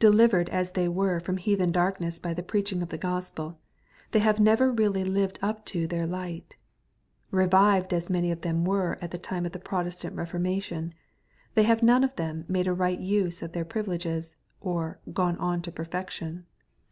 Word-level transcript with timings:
Delivered 0.00 0.48
as 0.48 0.72
they 0.72 0.88
were 0.88 1.20
from 1.20 1.36
heathen 1.36 1.70
darkness 1.70 2.18
by 2.18 2.34
the 2.34 2.42
preaching 2.42 2.82
of 2.82 2.88
the 2.88 2.98
Gospel, 2.98 3.56
they 4.10 4.18
have 4.18 4.40
never 4.40 4.72
really 4.72 5.04
lived 5.04 5.38
up 5.42 5.64
to 5.66 5.86
their 5.86 6.08
light. 6.08 6.56
Eevived 7.32 7.92
as 7.92 8.10
many 8.10 8.32
of 8.32 8.40
them 8.40 8.64
were 8.64 8.98
at 9.00 9.12
the 9.12 9.16
time 9.18 9.46
of 9.46 9.52
the 9.52 9.60
Protestant 9.60 10.16
Keformation, 10.16 10.92
they 11.54 11.62
have 11.62 11.84
none 11.84 12.02
of 12.02 12.16
them 12.16 12.46
made 12.48 12.66
a 12.66 12.74
right 12.74 12.98
use 12.98 13.44
of 13.44 13.52
their 13.52 13.64
privileges, 13.64 14.34
or 14.60 14.98
"gone 15.12 15.36
on 15.36 15.62
to 15.62 15.70
perfection." 15.70 16.46